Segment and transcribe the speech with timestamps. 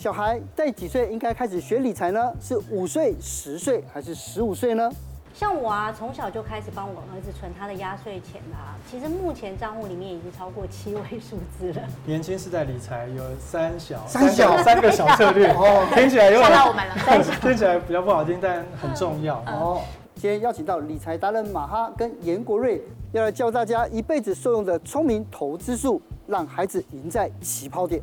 [0.00, 2.32] 小孩在几岁应该开始学理财呢？
[2.40, 4.88] 是五岁、十岁还是十五岁呢？
[5.34, 8.76] 像我啊，从小就开始帮我儿子存他的压岁钱啦。
[8.88, 11.82] 其实目前账户里面已经超过七位数字了。
[12.06, 16.94] 年轻世代理财有三小三小三个小策略 哦， 听起来有点吓到我们了。
[17.04, 19.80] 三小听起来比较不好听，但很重要哦。
[20.14, 22.80] 今天邀请到理财达人马哈跟严国瑞，
[23.10, 28.00] 要来教大家一辈子受用的聪明投资术，让孩子赢在起跑点。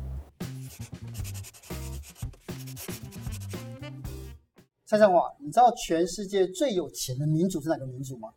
[4.86, 8.28] 蔡尚华，你知道全世界最有钱的民族是哪个民族吗？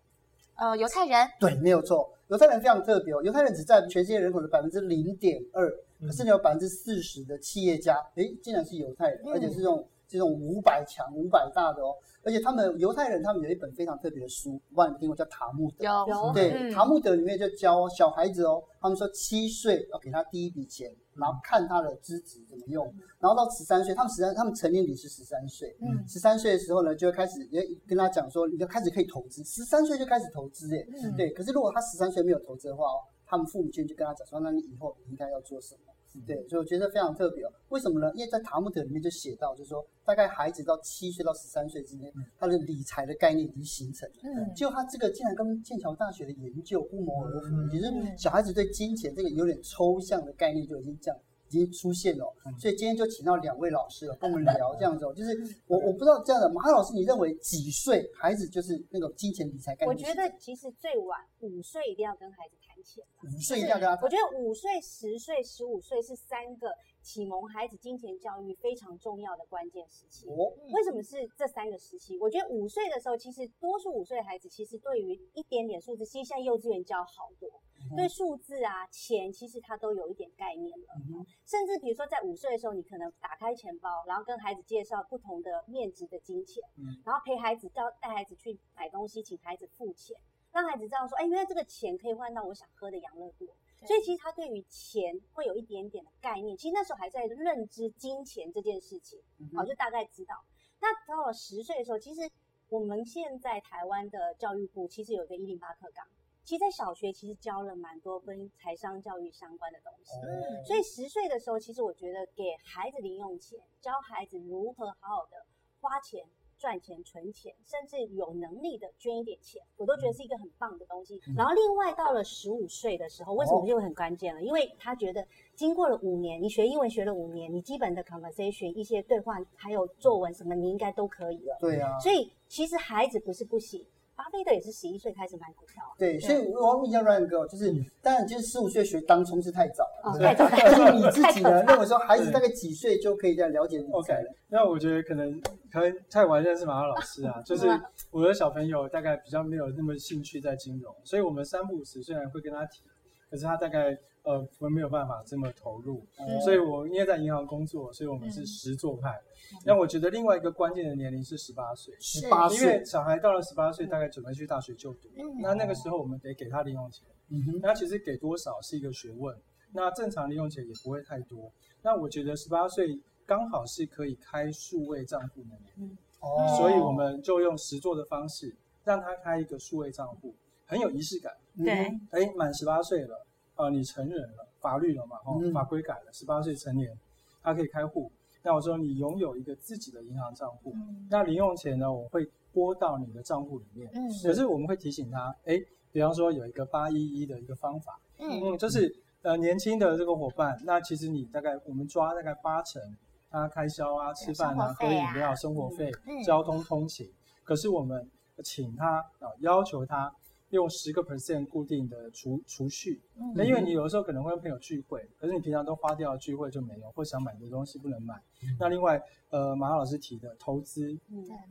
[0.55, 1.27] 呃，犹太人。
[1.39, 2.12] 对，没有错。
[2.30, 11.95] 犹太人非常特别哦，犹太人只占全世界人口的百分之零点二，可是你有百分之四十的企业家，诶，竟然是犹太人，而且是这种这种五百强、五百大的哦。
[12.23, 15.86] 而且他们犹太人，他们有一本非常特别的书，我不知道你们听过叫塔木德。
[15.86, 16.34] 有。
[16.34, 20.91] 对，嗯、塔木德里面就教小孩子哦，他们说七岁要给他第一笔钱。
[21.16, 22.86] 然后看他的资质怎么用，
[23.20, 31.30] 然后到十三岁，他们十三，他们成年礼是十三岁，嗯，十三岁的时候呢，就会开始也跟他讲说，你就开始可以投资，十三岁就开始投资，耶，嗯，对。
[31.31, 35.94] 可是如果他十三岁没有投资的话哦，他们父母亲就跟他讲说，那你以后应该要做什么？
[36.25, 37.52] 对，所以我觉得非常特别哦。
[37.69, 38.11] 为什么呢？
[38.15, 44.15] 因为在塔木德里面就写到，就是说，大概孩子到七岁到十三岁之间，他的理财的概念已经形成了。
[44.23, 51.19] 嗯，结果他这个竟然跟剑桥大学的研究不谋而合，也就是小孩子对金钱这个有点抽象的概念就已经这样。
[51.50, 55.03] 已经出现了，所以今天就请到两位老师了，跟我们 聊这样子。
[55.16, 59.89] 就是我我不知道这样的马老师，你认为几岁孩子就是那个金钱理财概念？
[59.89, 63.03] 我觉得其实最晚五岁一定要跟孩子谈钱。
[63.23, 64.03] 五岁一定要跟他谈。
[64.03, 66.70] 我觉得五岁、十岁、十五岁是三个
[67.02, 70.27] 启蒙孩子金钱教育非常重要的关键时期。
[70.27, 72.16] 哦，为什么是这三个时期？
[72.20, 77.50] 我觉得五岁的时候，其实多数五岁的孩子其实对于一点点数字，其实现在幼稚园教好多。
[77.95, 80.88] 对数字啊，钱其实他都有一点概念了。
[81.09, 90.16] 嗯、甚至比如说在五岁的时候，你可能打开钱包，然后跟孩子介绍不同的面值的金钱，嗯、然后陪孩子到带孩子去买东西，请孩子付钱，
[90.52, 93.48] 让孩子知道说，哎，原来这个钱可以换到我想喝的养乐多。
[93.86, 96.58] 所以其实他对于钱会有一点点的概念。
[96.58, 100.36] 其实那时候还在认知金钱这件事情，嗯、就大概知道。
[100.81, 102.30] 那到了十岁的时候，其实
[102.67, 106.05] 我们现在台湾的教育部其实有一个一零八课纲。
[106.49, 115.45] 其实，在小学其实教了蛮多跟财商教育相关的东西，嗯，所以十岁的时候，其实我觉得给孩子零用钱，教孩子如何好好的
[115.80, 116.26] 花钱、
[116.58, 121.21] 赚钱、存钱，甚至有能力的捐一点钱，我都觉得是一个很棒的东西。
[121.37, 124.42] 然后，另外到了十五岁的时候，为什么就很关键了？
[124.42, 125.23] 因为他觉得
[125.54, 131.56] 经过了五年，你学英文学了五年，你基本的 conversation 一些对话，还有作文什么，你应该都可以了。
[131.60, 133.86] 对啊，所以其实孩子不是不行。
[134.19, 140.45] 巴菲特也是十一岁开始买股票，对，所以我要问一下 Ryan 哥，就是当然，就是十五岁学当冲是太早了，太早。
[140.51, 144.30] 但是你自己呢， 认为说孩子大概几岁就可以这样了解理财了？
[144.50, 145.39] 那我觉得可能
[145.71, 147.65] 可能太晚认识马老师啊， 就是
[148.12, 152.81] 我的小朋友大概比较没有那么兴趣在金融，所以我们三不五时虽然会跟他提，
[153.30, 153.98] 可是他大概。
[154.24, 159.18] 呃，我们没有办法这么投入，嗯、所以我因为在银行工作，所以我们是实做派。
[159.66, 167.07] 那、嗯、我觉得另外一个关键的年龄是十八岁，十八岁，因为小孩到了十八岁，大概准备去大学就读，嗯、那那个时候我们得给他零用钱。
[167.30, 169.36] 嗯，那其实给多少是一个学问。
[169.72, 171.50] 那正常零用钱也不会太多。
[171.81, 178.54] 那我觉得十八岁刚好是可以开数位账户的年龄，哦，所以我们就用实做的方式
[178.84, 180.36] 让他开一个数位账户，
[180.69, 181.33] 很有仪式感。
[181.57, 181.74] 对，
[182.12, 183.25] 哎，满十八岁了。
[183.56, 185.18] 啊、呃，你成人了，法律了嘛？
[185.25, 186.97] 哦，法规改了，十八岁成年，
[187.44, 188.09] 他可以开户。
[188.41, 193.89] 那我说你拥有一个自己的银行账户，嗯、那零用钱呢，我会拨到你的账户里面。
[193.94, 195.59] 嗯，可是我们会提醒他，哎，
[195.91, 202.81] 比方说有一个八一一的一个方法，嗯嗯，就是呃年轻的这个伙伴，那其实你大概我们抓大概八成
[203.30, 207.12] 他开销啊，吃饭啊，喝饮料、生活费、嗯、交通通勤，
[207.44, 208.09] 可是我们
[208.41, 210.09] 请他啊，要求他。
[210.51, 213.00] 用十个 percent 固定的储储蓄，
[213.36, 218.19] 那因为你有的时候可能会跟朋友聚会，可是你平常都花掉聚会就没有，或想买的东西不能买。
[218.60, 219.00] 那另外，
[219.30, 220.98] 呃，马老师提的投资，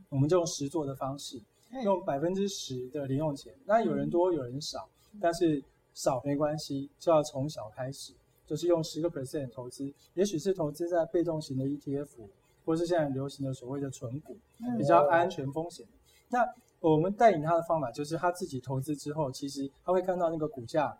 [0.09, 1.41] 我们就用实做的方式，
[1.83, 3.53] 用百分之十的零用钱。
[3.65, 4.89] 那有人多有人少，
[5.21, 5.63] 但是
[5.93, 8.11] 少没关系，就要从小开始，
[8.45, 12.09] 就是用十个 percent 投资，也许是投资在被动型的 ETF，
[12.65, 14.35] 或是现在流行的所谓的存股，
[14.77, 15.85] 比较安全风险。
[16.27, 16.45] 那
[16.79, 20.97] 我们带领他的方法就是他自己投资之后，其实他会看到那个股价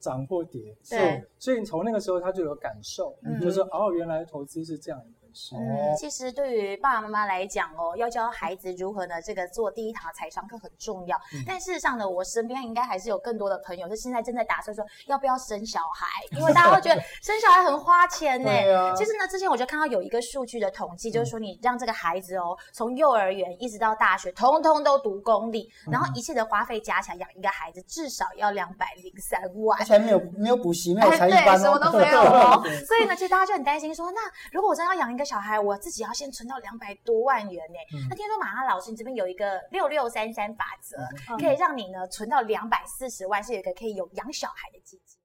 [0.00, 5.12] 涨或跌，对，所以从那个时候他就有感受，嗯、就是哦，原来投资是这样一
[5.52, 11.16] 嗯，其实对于爸爸妈妈来讲哦，要教孩子如何呢，这个做第一堂财商课很重要。
[11.34, 16.06] 嗯、但事实上呢，我身边应该还是有更多的朋友是现在正在打算说要不要生小孩，
[16.38, 18.50] 因为大家会觉得生小孩很花钱呢。
[18.70, 32.62] 啊、其实呢，之前我就看到有一个数据的统计，就是说你让这个孩子哦，从幼儿园一直到大学，通通都读公立，然后一切的花费加起来养一个孩子至少要两百零三万，而且没有没有补习，没有才艺班、哦，什么都没有哦。
[32.86, 34.20] 所以呢，其实大家就很担心说，那
[34.52, 37.78] 如果我真的要养一个小孩，我自己要先存到两百多万元呢？
[37.94, 40.96] 嗯、那听说马哈老师，你这边有一个六六三三法则，
[41.28, 45.18] 嗯、可以让你呢存到两百四十万，是有一个可以有养小孩的基金。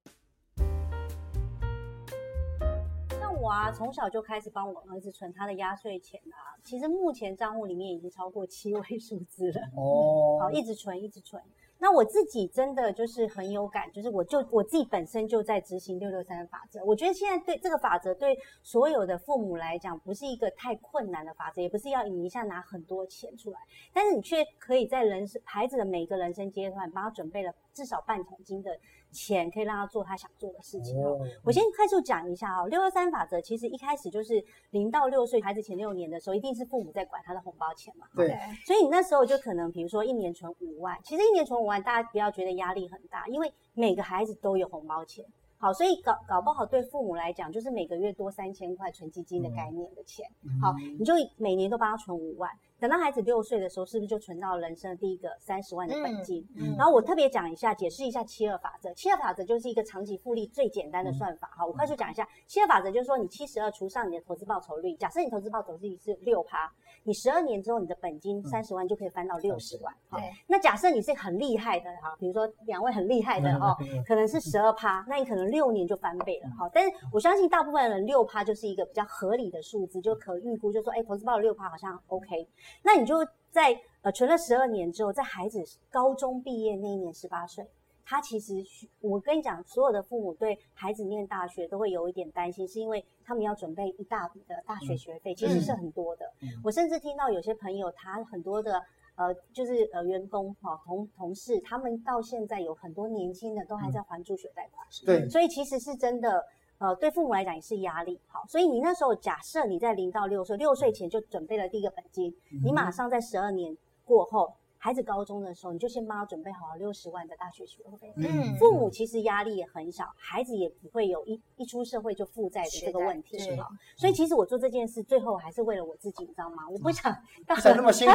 [3.20, 9.62] 像我啊，从小就开始帮我儿子存他的压岁钱啊，其实目前账户里面已经超过七位数字了。
[9.76, 11.42] 哦， 好，一直存，一直存。
[11.78, 16.84] 那我自己真的就是很有感，就是我就我自己本身就在执行六六三的法则。
[16.84, 23.60] 我觉得现在对这个法则对所有的父母来讲，不是一个太困难的法则，也不是要你一下拿很多钱出来，
[23.94, 28.72] 但是你却可以在人生孩子的每一个人生阶段，帮他准备了至少半桶金的
[29.12, 31.20] 钱，可以让他做他想做的事情哦。
[31.44, 38.08] 我先快速讲一下哦，六幺三法则其实一开始就是零到六岁孩子前六年的时候，一定是父母在管他的红包钱嘛。
[38.16, 38.30] 对。
[38.66, 45.26] 所以你那时候就可能比如说一年存五万，其实一年存五万，大家不要觉得压力很大，因为每个孩子都有红包钱。
[45.58, 50.26] 好，所以搞搞不好对父母来讲，就是每个月多三千块存基金的概念的钱。
[50.62, 52.50] 好，你就每年都帮他存五万。
[52.80, 56.46] 等到孩子六岁的时候，是不是就存到人生的第一个三十万的本金？
[56.56, 58.94] 嗯嗯、然后我特别讲一下，解释一下七二法则。
[58.94, 61.50] 七二法则就是一个长期复利最简单的算法。
[61.56, 66.70] 好，我快速讲一下，七二法则就是说，你七十二除上你的投资报酬率，假设你投资报酬率是六趴，
[67.04, 69.94] 你十二年之后你的本金三十万就可以翻到六十万。
[70.10, 73.74] 好，那假设你是很厉害的哈，比如说两位很厉害的哦，
[74.06, 76.50] 可能是十二趴，那你可能六年就翻倍了。
[76.60, 82.48] 好，但是我相信大部分人六趴就是一个比较合理的数字，就可预估，就说哎，投资报酬六趴好像 OK。
[82.84, 83.16] 那你就
[83.52, 87.66] 在呃存了十二年之后，在孩子高中毕业那一年十八岁，
[88.04, 88.54] 他其实
[89.00, 96.26] 我跟你讲，所有的父母对孩子念大学都会有一点担心，是因为他们要准备一大笔的大学学费，其实是很多的。
[96.42, 98.82] 嗯、我甚至听到有些朋友，他很多的
[99.16, 104.86] 呃就是呃员工哈同同事，他们到现在有很多年轻的都还在还助学贷款。
[105.06, 106.44] 对，所以其实是真的。
[106.78, 108.20] 呃，对父母来讲也是压力。
[108.28, 114.54] 好，所以你那时候假设你在零到六岁，六岁前就准备了第一个本金，嗯、你马上在十二年过后，
[114.86, 118.14] 孩子高中的时候，你就先帮他准备好了六十万的大学学费。
[118.18, 123.36] 嗯，父母其实压力也很小，孩子也不会有一一出社会就负债的这个问题。
[123.60, 123.68] 好，
[123.98, 126.70] 所以其实我做这件事，最后还是为了我自己，你知道吗？
[126.70, 127.12] 我不想
[127.48, 128.06] 到他 十八岁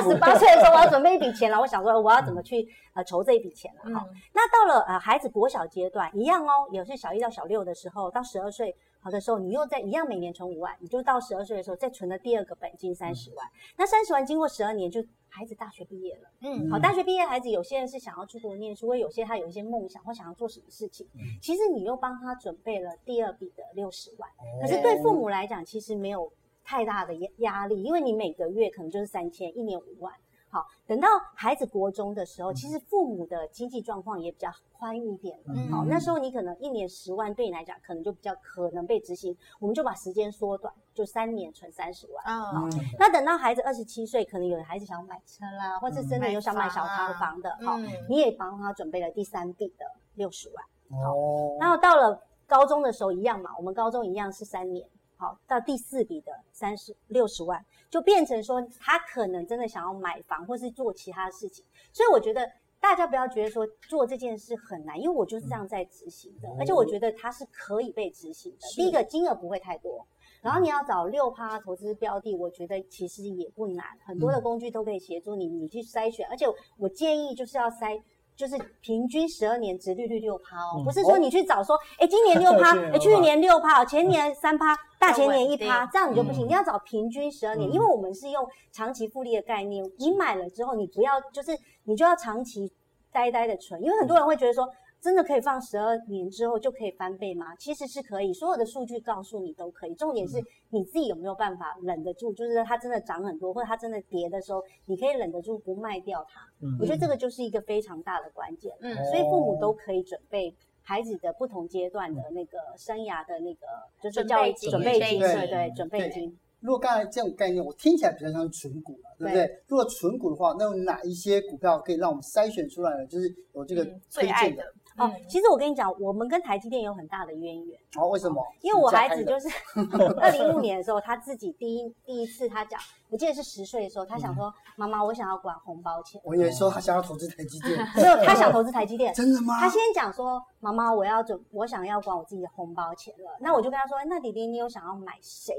[0.55, 3.93] 的时候，我要准备一笔钱了，我想说我要怎么去呃筹这一笔钱了。
[3.93, 8.77] 好，嗯、那到了呃孩子国小阶段一样哦，也是小一到小六的时候，到十二岁。
[9.01, 13.47] 好的时候，你又在一样每年存五万，你就到十二岁的时候再存了第二个本金三十万。
[13.49, 16.29] 嗯、那三十万经过十二年，就孩子大学毕业了。
[16.43, 21.07] 嗯，好，大学毕业孩子有些人是想要出国念书，或有些他有一些梦想或想要做什么事情。
[21.15, 24.29] 嗯、其实你又帮他准备了第二笔的六十万。
[24.31, 26.31] 哦、可是对父母来讲，其实没有
[26.63, 30.13] 太大的压压力，因为你每个月可能就是三千，一年五万。
[30.51, 35.55] 好，等到孩子国中的时候，其实父母的经济状况也比较宽裕一点了。
[35.55, 39.37] 嗯、好，那时候你可能一年十万，对你来讲可能就比较可能被执行。
[39.61, 42.25] 我们就把时间缩短，就三年存三十万。
[42.25, 42.69] 哦、好，
[42.99, 49.87] 那等到孩子二十七岁，可能有的孩子想要买车啦，或者真的有想买小套房的，嗯、好，你也帮他准备了第三笔的
[50.17, 51.01] 六十万。
[51.01, 54.85] 好，哦、然后到了高中的时候一样嘛，我们高中一样是三年。
[55.17, 61.65] 好，到第四笔的三十六十万，就变成说他可能真的想要买房，或是做其他的事情。
[61.93, 62.49] 所以我觉得
[62.81, 68.59] 大家不要觉得说做这件事很难，因为我就是这样在执行的，而且我觉得它是可以被执行的。
[68.77, 70.07] 第一个金额不会太多，
[70.41, 76.27] 然后你要找六趴投资标的，我觉得其实也不难，很多的工具都可以协助你，你去筛选。
[76.31, 76.47] 而且
[76.79, 78.01] 我建议就是要筛。
[78.37, 86.47] 就是平均十二年殖利率六趴哦，不是说你去找说，哎，今年六 趴，哎，去年六趴，前年三趴，大前年一趴，这样你就不行。
[86.47, 89.85] 你要找平均十二年，因为我们是用长期复利的概念。
[89.99, 91.51] 你买了之后，你不要就是
[91.85, 92.71] 你就要长期
[93.11, 94.69] 呆呆的存，因为很多人会觉得说。
[95.03, 97.57] 真的可以放十二年之后就可以翻倍吗？
[97.57, 99.95] 其实是可以，所有的数据告诉你都可以。
[99.95, 100.37] 重点是
[100.69, 106.43] 你自己有没有办法忍得住，就是它真的涨很多，或者它真的跌的时候，你可以忍得住不卖掉它。
[106.61, 108.77] 嗯，我觉得这个就是一个非常大的关键。
[108.83, 113.67] 嗯，所以父母都可以准备孩子的不同阶段的那个生涯的那个，
[114.03, 116.37] 就是教育准备金，对对，准备金。
[116.61, 119.47] 如果刚才这种概念，我听起来比较像是存股了，对不对？
[119.47, 124.63] 对，如果存股的话，那有哪一些股票可以让我们筛选出来呢，就是有这个推荐的？
[125.01, 127.81] 哦，其实我跟你讲，我们跟台积电有很大的渊源。
[127.97, 128.45] 哦，为什么？
[128.61, 129.49] 因为我孩子就是
[130.21, 132.79] 二零一五年的时候，他自己第一第一次他讲，
[133.09, 136.21] 我记得是十岁的时候，他想说，妈妈，我想要管红包钱。
[136.25, 137.73] 我以为说他想要投资台积电。
[137.97, 139.13] 没有，他想投资台积电。
[139.15, 139.59] 真的吗？
[139.59, 143.37] 他先讲说，妈妈，我要准，我想要管我自己的红包钱了。
[143.41, 145.55] 那我就跟他说，那弟弟，你有想要买谁？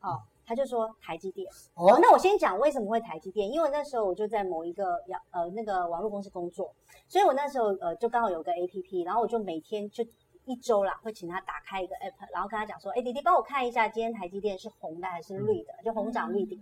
[0.00, 0.18] 哦，
[0.50, 1.46] 他就说台积电。
[1.74, 4.96] 哦，那我先讲为什么会台积电，因为那时候我就在某一个
[5.30, 6.74] 呃那个网络公司工作，
[7.06, 10.04] 所以我那时候呃就刚好有个 APP，然后我就每天就。
[10.46, 16.58] 一周啦，会请他打开一个 app，然后跟他讲说：“哎，弟弟，帮我看一下今天台积电是红的还是绿的，就红涨绿跌。”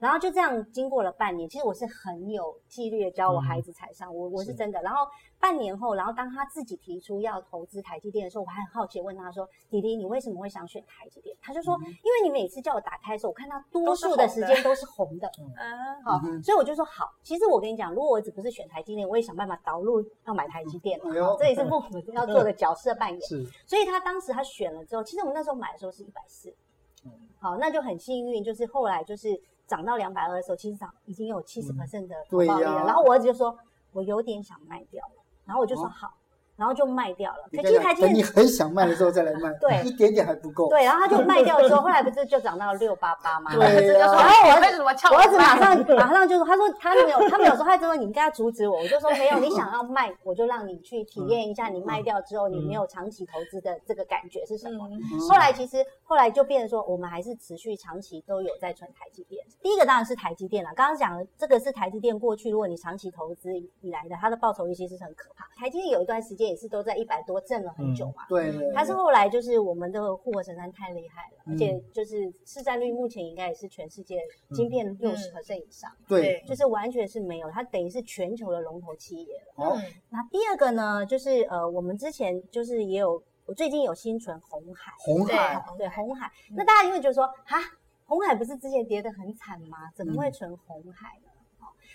[0.00, 4.82] 然后就这样经过了半年，其实我是很有纪律的教我孩子财商，我我是真的。
[4.82, 5.06] 然后
[5.40, 15.26] 半年后，然后当他自己提出要投资台积电的时候，我还很好奇问他说：“弟弟，你为什么会想选台积电？”他就说：“因为你每次叫我打开的时候，我看到多数的时间都是红的。
[15.56, 17.10] ”嗯，好，所以我就说好。
[17.22, 21.00] 其实我跟你讲，如果我只不是选台积电，我也想办法导入要买台积电。
[21.00, 23.20] 好，这也是父母 要做的角色扮演。
[23.22, 26.54] 是，所以他当时他选了之后，其实我们那时候买的时候是一百四，
[27.38, 32.84] 好，那就很幸运，就是后来就是涨到两百二的时候，其实涨已经有七十 percent 的回报率了。
[32.84, 33.56] 然后我儿子就说，
[33.92, 35.19] 我有点想卖掉了，
[35.50, 36.19] 然后我就说好。
[36.60, 37.38] 然后就卖掉了。
[37.50, 40.68] 可是台积电，你很想卖的时候再来卖， 对，一点点还不够。
[40.68, 43.50] 对，然后他就卖掉之后， 后来不是就涨到六八八吗？
[43.54, 43.98] 对。
[43.98, 48.76] 然后我儿子，我儿子马上马上就说，他说他没有，他没有说，他就说你应该阻止我。
[48.76, 54.86] 我就说没有，你想要卖，我就让你去体验一下，你卖掉之后你没有长期投资的这个感觉是什么。
[55.30, 59.42] 后来其实后来就变成说，我们还是持续长期都有在存台积电。
[59.62, 65.46] 第一个当然是台积电了，刚刚讲的这个是台积电过去，如果你长期投资以来的，它的报酬率其实是很可怕。
[65.58, 68.26] 台积电有一段时间也是都在一百多，挣了很久嘛。
[68.28, 68.52] 对。
[68.74, 74.20] 但是后来就是我们的护国神山太厉害了，而且就是市占率目前应该也是全世界
[74.52, 75.90] 晶片六十 percent 以上。
[76.06, 76.44] 对。
[76.46, 79.64] 就是完全是没有，它等于是全球的龙头企业了。
[79.64, 79.78] 哦。
[80.08, 84.92] 那第二个呢，就是呃，我们之前就是也有，我最近有新存红海。
[84.98, 85.64] 红海。
[85.78, 86.30] 对，红海。
[86.56, 87.58] 那大家因为觉得说，哈，
[88.04, 89.78] 红海不是之前跌得很惨吗？
[89.94, 91.29] 怎么会存红海呢？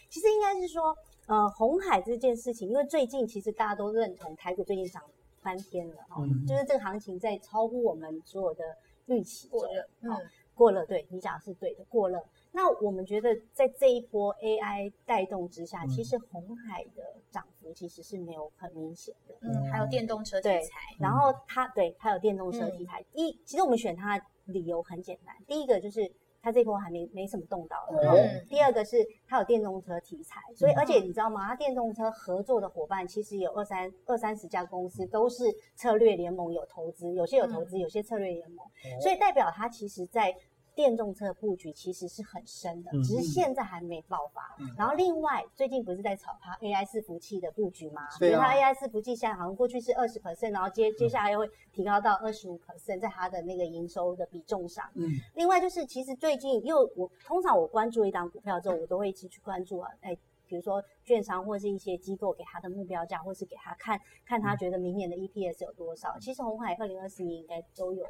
[0.09, 0.95] 其实应该是说。
[1.27, 5.01] 呃，红海这件事情，因为最近其实大家都认同台股最近涨
[5.41, 8.63] 翻天了哈，嗯、就是这个行情在超乎我们所有的
[9.07, 10.11] 预期过热，嗯，
[10.53, 12.23] 过热，对你讲的是对的，过热。
[12.51, 26.13] 那我们觉得在这一波 AI 带动之下，嗯、其实红海的涨幅其实是没有很明显的，嗯，还有电动车题材，然后它对它有电动车题材，嗯、一其实我们选它的理由很简单，第一个就是。
[26.45, 28.07] 它这波还没没什么动到的。
[28.07, 28.45] 嗯。
[28.47, 28.97] 第二个是
[29.27, 31.47] 它有电动车题材，所以而且你知道吗？
[31.47, 35.43] 它电动车合作的伙伴其实有二三二三十家公司，都是
[35.75, 38.63] 策略联盟有投资，有些有投资，有些策略联盟，
[39.01, 40.35] 所以代表它其实在。
[40.75, 44.55] 电动车布局其实是很深的，只是现在还没爆发。
[44.59, 48.09] 嗯、然后另外最近不是在炒它 AI 伺服器的布局吗？
[48.11, 54.85] 所以它 AI 伺服器现在好像过去是二十 percent，然后接接下来又会提高到二十五 percent，在它的那个营收的比重上。
[54.95, 55.09] 嗯。
[55.35, 60.13] 另外就是其实最近因为我通常我关注一档股票之后，我都会一直去关注啊，哎，
[60.45, 66.17] 比如说券商或是一些机构给它的目标价，或是给他看看他觉得明年的 EPS 有多少。
[66.19, 68.05] 其实红海二零二四年应该都有。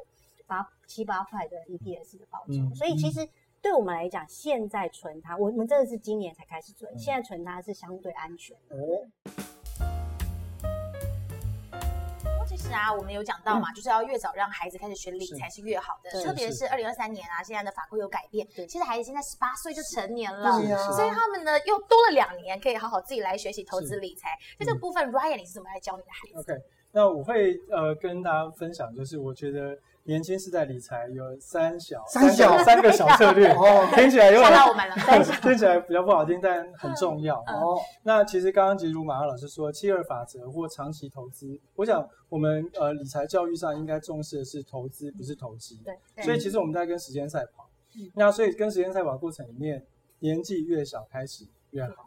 [0.46, 3.28] 八七八块的 EPS 的报酬，嗯、所以其实
[3.60, 8.76] 对我们来讲，现在存它，我们真的是今年才开始存，嗯、现在存它是相对安全的。
[8.76, 9.06] 哦。
[12.48, 24.30] 其实啊，我们有讲到嘛，嗯、就是要越早让孩子开始学理财是越好的，特别是二零二三年啊，现在的法规有改变，对其实孩子现在十八岁就成年了，啊、所以他们呢又多了两年可以好好自己来学习投资理财。
[24.58, 26.62] 在这个部分，Ryan 你是怎么来教你的孩子？OK，
[26.92, 29.76] 那我会呃跟大家分享，就是我觉得。
[30.06, 34.52] 年轻世代理财有三小三小三个小策略 哦，听起来有点
[35.42, 37.78] 听起来比较不好听，但很重要哦。
[38.04, 45.80] 那其实刚刚其实如马上老师说，七二法则或长期投资，我想我们呃理财教育上应该重视的是投资，不是投机。
[45.84, 47.68] 对，所以其实我们在跟时间赛跑。
[48.14, 49.84] 那所以跟时间赛跑过程里面，
[50.20, 52.05] 年纪越小开始越好。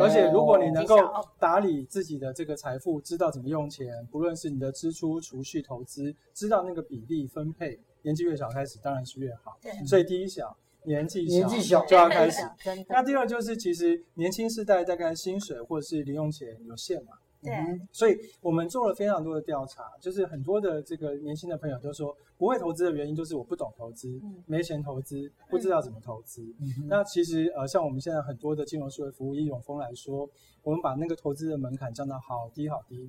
[0.00, 0.96] 而且，如果你能够
[1.38, 9.58] 打理自己的这个财富，知道怎么用钱，不论是你的支出、储蓄、投资，知道那个比例分配，年纪越小开始当然是越好。
[9.60, 11.28] 对，所以第一小，年纪
[11.60, 12.40] 小就要开始。
[12.88, 17.12] 那第二就是，其实年轻世代大概薪水或者是零用钱有限嘛。
[17.40, 17.52] 对，
[17.92, 26.42] 所以我们做了非常多的调查，就是很多的这个年轻的朋友都说，不会投资的原因就是我不懂投资，没钱投资，不知道怎么投资。
[26.88, 30.28] 那其实呃，像我们现在很多的金融数位服务，以永丰来说，
[30.62, 33.08] 我们把那个投资的门槛降到好低好低，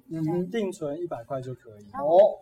[0.52, 2.38] 定存一百块就可以哦，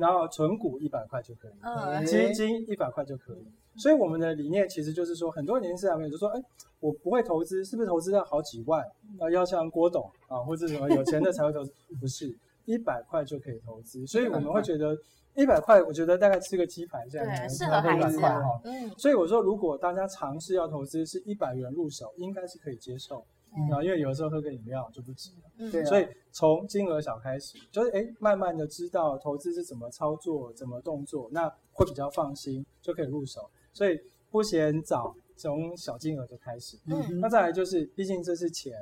[0.00, 3.46] 然后存股一百块就可以，基金一百块就可以。
[3.76, 6.42] 所以我们的理念其实就是说，很多年轻人朋友就说，哎，
[6.80, 8.82] 我不会投资，是不是投资要好几万？
[9.20, 11.72] 啊，要像郭董啊，或者什么有钱的才会投资？
[12.00, 12.34] 不是，
[12.66, 14.96] 一百块就可以投资，所以我们会觉得
[15.34, 18.60] 一百块，我觉得大概吃个鸡排这样，子，适合孩子哈。
[18.64, 23.24] 嗯，所以我说，如果大家尝试要投资是一百元入手，应该是可以接受。
[23.72, 33.50] 啊，因为有的时候喝个饮料就不止了，嗯，所以从金额小开始，就是哎，慢慢的知道投资是怎么操作、怎么动作，那会比较放心，就可以入手。
[33.72, 33.98] 所以
[34.30, 36.78] 不嫌早，从小金额就开始。
[36.86, 38.72] 嗯，那再来就是，毕竟这是钱，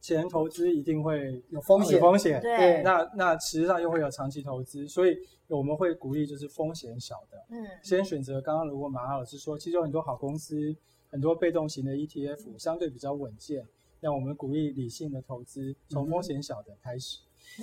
[0.00, 2.40] 钱投资一定会有风险，风险。
[2.42, 5.16] 对，那那实际上又会有长期投资，所以
[5.46, 10.76] 我们会鼓励就是风险小的，嗯，先选择刚刚如果马哈老师说，其实有很多好公司，
[11.10, 13.66] 很多被动型的 ETF 相对比较稳健。
[14.00, 17.18] 让我们鼓励理性的投资，从风险小的开始。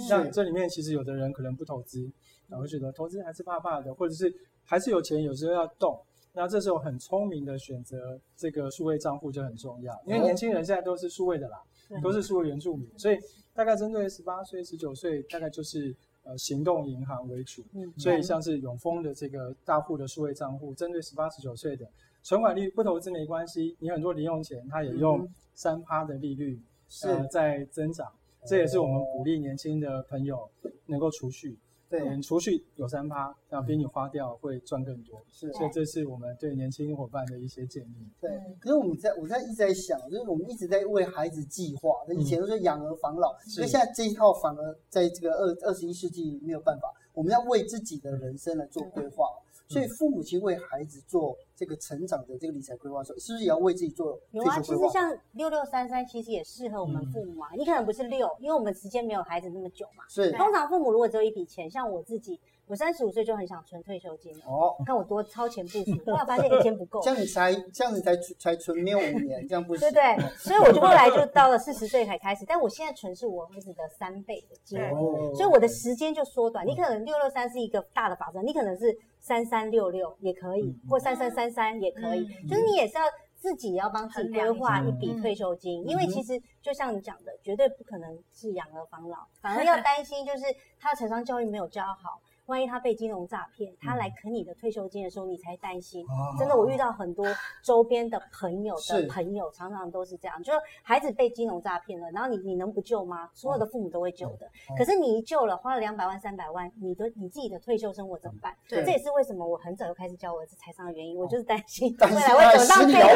[0.09, 2.11] 那、嗯、这里面其实有的人可能不投资，
[2.47, 5.99] 然后觉得投资还是怕怕的，或者是还是有钱，有时候要动。
[6.33, 13.17] 那这时候很聪明的选择这个数位账户就很重要，因为年轻人现在都是数位的啦，嗯、都是数位原住民，所以
[13.53, 17.63] 大概针对十八岁、十九岁，大概就是呃行动银行为主。
[17.73, 21.87] 嗯、所以像是永丰的这个大户的数位账户，针对十八、十九岁的。
[22.21, 25.25] 存款率不投资没关系，你很多零用钱，他也用
[25.55, 28.11] 三趴的利率是、呃、在增长，
[28.45, 30.47] 这也是我们鼓励年轻的朋友
[30.85, 31.57] 能够储蓄。
[31.87, 35.23] 对，储蓄有三趴，然后比你花掉会赚更多。
[35.29, 38.09] 是，所以这是我们对年轻伙伴的一些建议。
[38.19, 49.27] 对，可是我们在我在一直在想，就是我们一直在为孩子计划，那以前都是养儿防老，所以现在这一套反而在这个二二十一世纪没有办法，我们要为自己的人生来做规划。
[49.67, 54.19] 所以父母亲为孩子做这个成长的这个理财规划的时候，是不是也要为自己做？
[54.31, 57.49] 有啊，其实像六六三三，其实也适合我们父母啊。
[57.53, 60.03] 嗯、你可能不是六，因为我们时间没有孩子那么久嘛。
[60.09, 60.31] 是。
[60.33, 62.39] 通常父母如果只有一笔钱，像我自己。
[62.67, 66.99] 我三十五岁就很想存退休金哦，看我多超前部署， 后来发现一天不够。
[67.01, 69.87] 这样你才这样你才才存没有五年，这样不行。
[69.91, 76.65] 对对，所以我就后来就到了四十岁才开始，但我现在存是我儿子的三倍的金额，所以我的时间就缩短。
[76.65, 83.03] 你可能六六三是一个大的法则，你可能是三三六六也可以，或三三三三也可以，就是你也是要
[83.35, 90.43] 自己要帮自己规划一笔退休金，因为其实就像你讲的，绝对不可能是养儿防老，反而要担心就是
[90.79, 92.19] 他的财商教育没有教好。
[92.47, 96.05] 万一他被金融诈骗，他来啃你的退休金的时候，你才担心。
[96.37, 97.25] 真的，我遇到很多
[97.63, 103.29] 周边的朋友的朋友，常常都是这样，就是孩子被金融诈骗了，然后你你能不救吗？
[103.33, 104.47] 所有的父母都会救的。
[104.77, 108.55] 可是你一救了，花了两百万、三百万，你的你自己的退休生活怎么办？
[108.69, 111.17] 对，这也是为什么我很早就开始教我儿子财商的原因。
[111.17, 113.15] 我就是担心未来会走上这条路。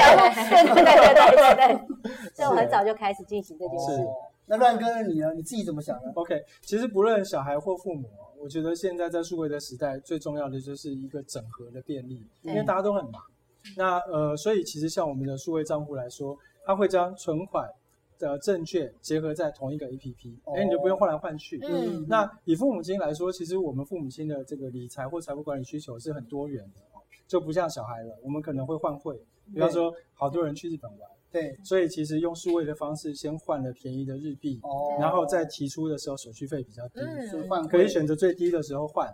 [0.50, 4.08] 对对对对对对， 所以我很早就开始进行这件事。
[4.46, 5.32] 那乱哥你呢？
[5.36, 8.10] 你自己怎么想呢？OK，其实不论小孩或父母。
[8.41, 13.21] 我觉得现在在数位的时代，最重要的就是一个整合的便利，因为大家都很忙。
[13.75, 17.69] 那呃，所以其实像我们的数位账户来说，它会将存款
[18.17, 21.60] 的证券结合在同一个 APP，哎，你就不用换来换去。
[21.63, 22.06] 嗯。
[22.08, 29.21] 那以父母亲来说，其实我们父母亲的这个理财或财务管理需求是很多元的哦，就不像小孩了，我们可能会换汇，
[29.54, 31.10] 比方说好多人去日本玩。
[31.32, 39.08] 对，所以其实用数位的方式先换了便宜的日币，哦，然后再提出的时候手续费比较低，嗯，换可以选择最低的时候换，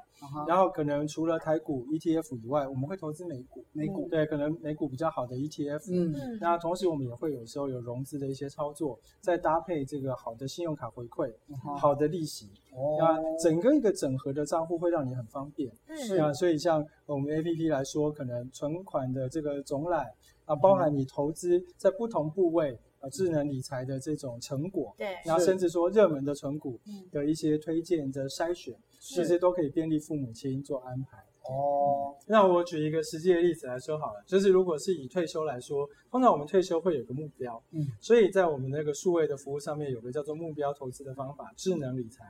[0.47, 11.33] 然后可能除了台股 ETF 以外，我们会投资美股，美股对，可能美股比较好的 ETF，嗯，那同时我们也会有时候有融资的一些操作，再搭配这个好的信用卡回馈，
[11.77, 20.05] 好的利息，哦，那整个一个整合的账户会让你很方便，是啊，所以像我们 APP 来说，可能存款的这个总览。
[20.45, 26.79] 啊，包含你投资在不同部位啊，智能理财的这种成果，对，然后甚至说热门的存股
[27.11, 31.17] 的一些推荐的筛选，其实都可以便利父母亲做安排。
[31.47, 42.23] 哦，那我举一个实际的例子来说好了，就是如果是以退休来说，通常我们退休会有个目标，嗯，所以在我们那个数位的服务上面有个叫做目标投资的方法，智能理财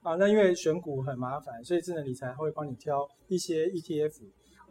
[0.00, 4.22] 啊，那因为选股很麻烦，所以智能理财会帮你挑一些 ETF。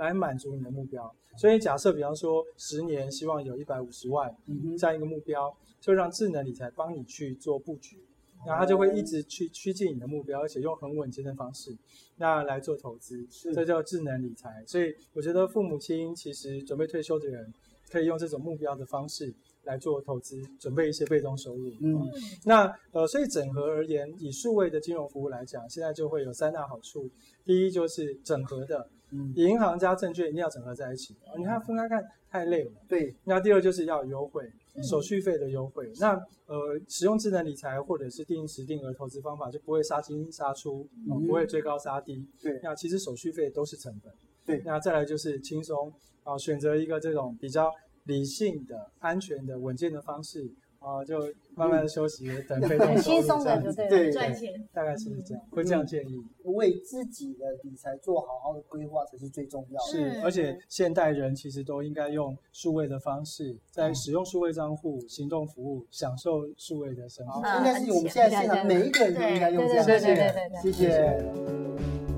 [0.01, 4.35] 来满足你的目标，所以假设比方说十年希望有一百五十万
[4.77, 8.03] 这样一个目标，就让智能理财帮你去做布局，
[8.43, 11.77] 然后它就会一直去趋近你的目标，而且用很稳健的方式，
[12.17, 14.63] 那来做投资，这叫智能理财。
[14.65, 17.53] 所以我觉得父母亲其实准备退休的人，
[17.91, 21.69] 可以用这种目标的方式来做投资，准备一些被动收入。
[21.81, 22.07] 嗯，
[22.45, 27.09] 那呃，所以整合而言，以数位的金融服务来讲，现在就会有三大好处。
[27.45, 28.89] 第一就是整合的。
[29.13, 32.71] 嗯，银行加证券一定要整合在一起，你看分开看太累了。
[32.87, 34.49] 对，那第二就是要优惠，
[34.89, 35.91] 手续费的优惠。
[35.99, 36.13] 那
[36.45, 40.87] 呃，使用智能理财或者是定时定额投资方法，就不会杀进杀出，
[41.27, 42.25] 不会追高杀低。
[42.41, 44.13] 对，那其实手续费都是成本。
[44.45, 45.91] 对，那再来就是轻松
[46.23, 47.71] 啊，选择一个这种比较
[48.05, 50.51] 理性的、安全的、稳健的方式。
[50.81, 51.19] 啊，就
[51.53, 56.19] 慢慢的休息，等被动很轻松的，就对，赚钱，大概是这样，会这样建议。
[56.41, 59.91] 为自己的理财做好好的规划才是最重要的。
[59.91, 67.47] 是，而且现代人其实都应该用数位的方式，在使用数位账户、行动服务，享受数位的生活。
[67.59, 69.85] 应该是我们现在现场每一个人都应该用这样。
[69.85, 70.15] 谢谢，
[70.63, 72.10] 谢谢。